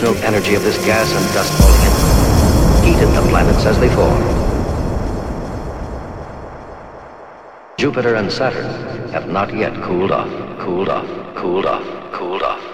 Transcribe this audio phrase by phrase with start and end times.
[0.00, 4.24] gravitational energy of this gas and dust molecule heated the planets as they formed.
[7.78, 12.66] Jupiter and Saturn have not yet cooled off, cooled off, cooled off, cooled off.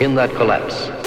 [0.00, 1.01] In that collapse,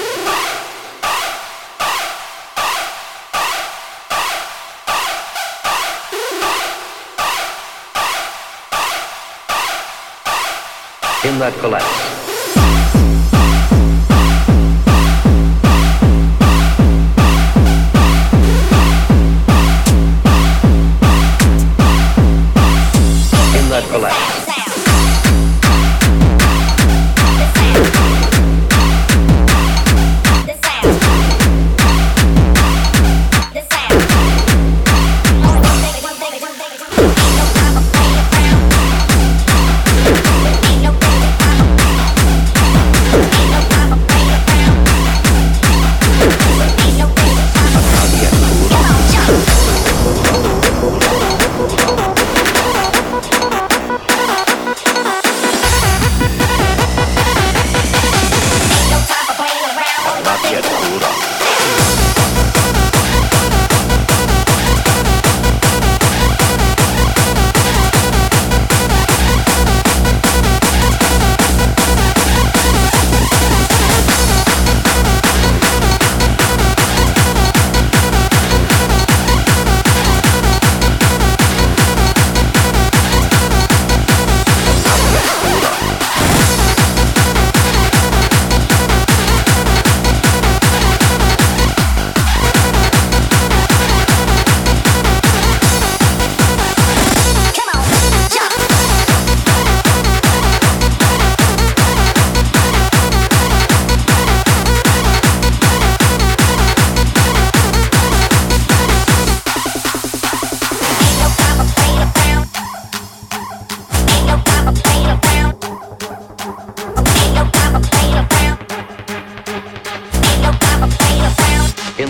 [11.25, 11.85] in that collapse,
[23.57, 24.34] in that collapse.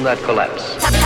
[0.05, 1.04] That collapse,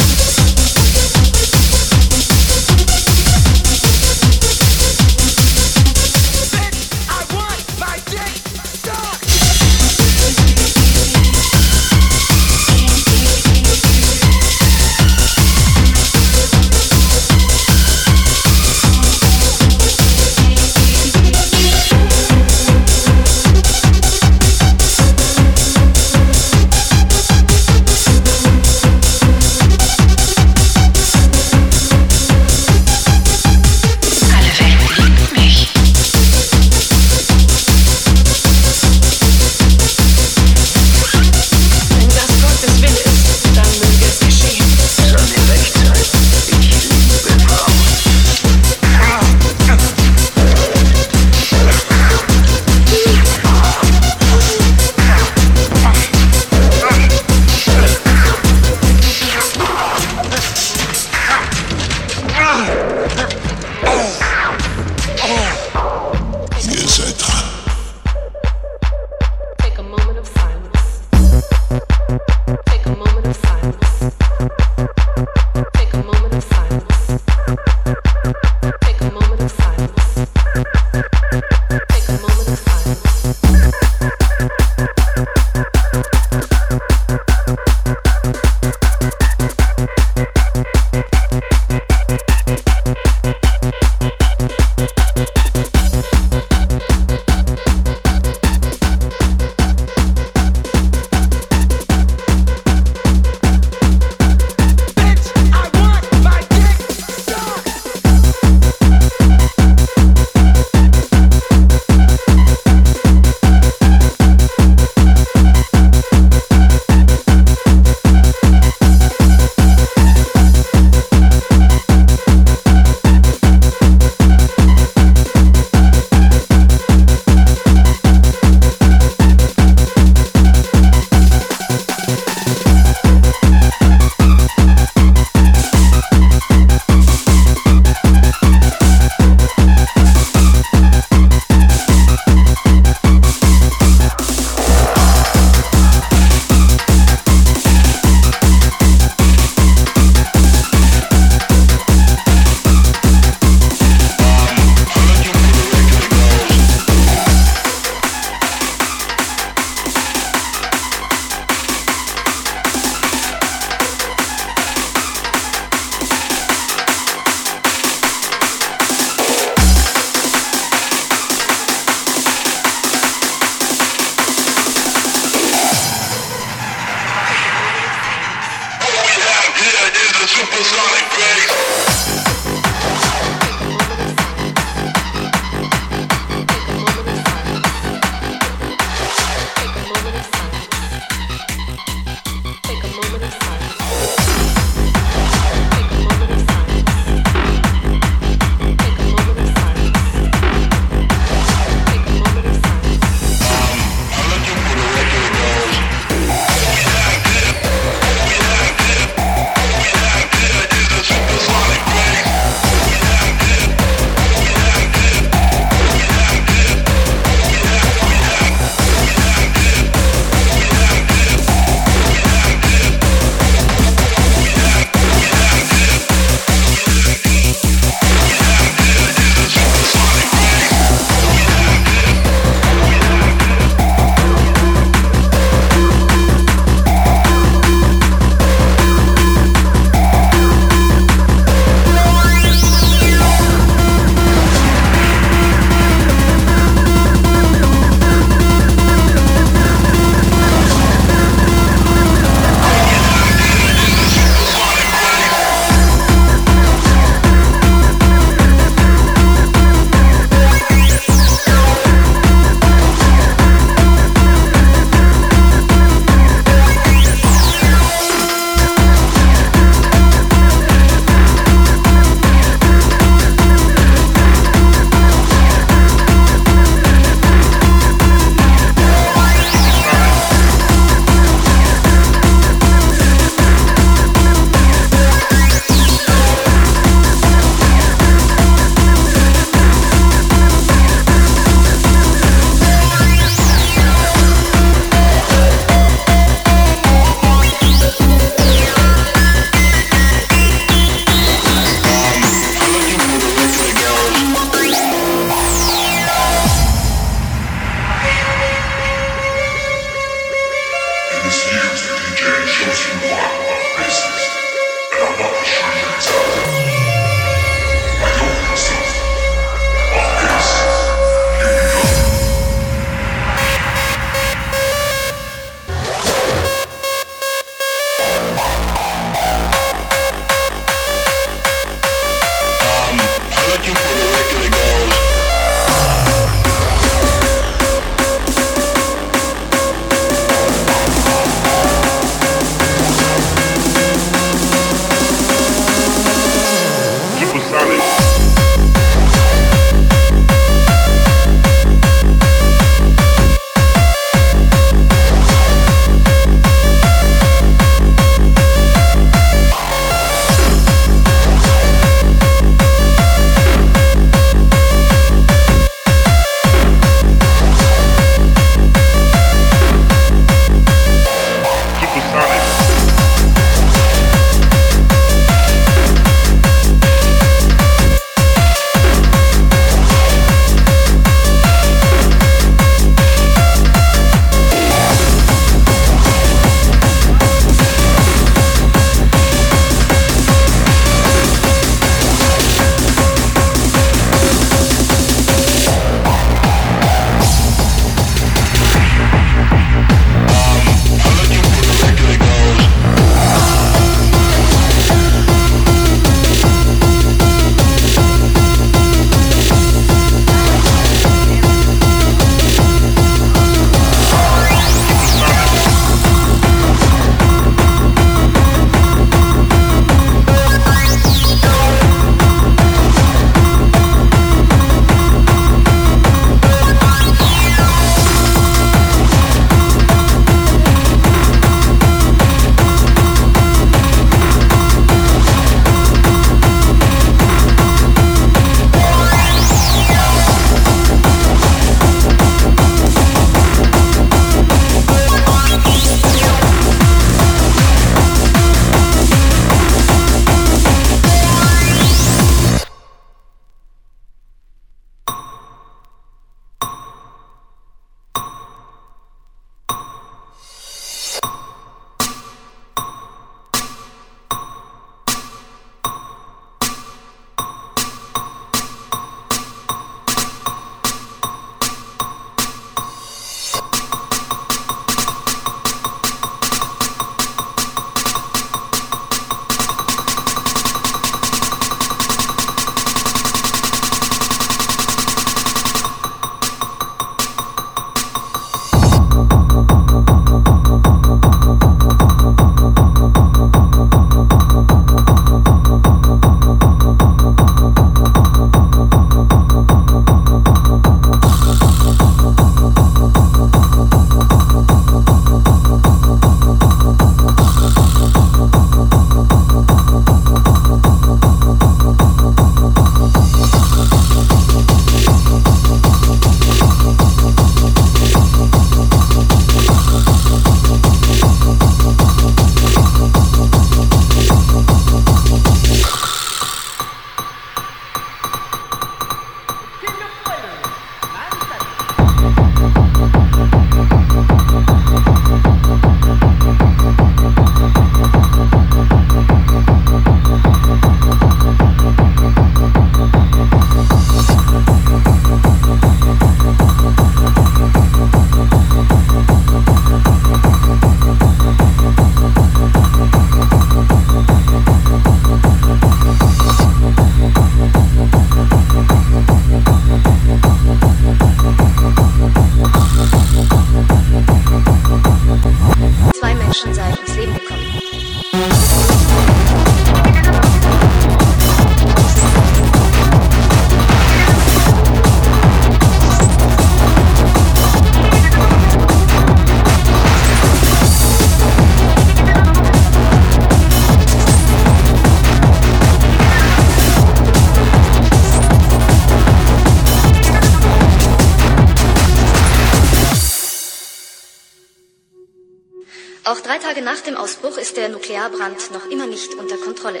[597.62, 600.00] ist der Nuklearbrand noch immer nicht unter Kontrolle.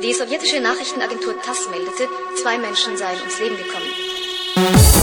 [0.00, 2.08] Die sowjetische Nachrichtenagentur TASS meldete,
[2.40, 4.93] zwei Menschen seien ums Leben gekommen.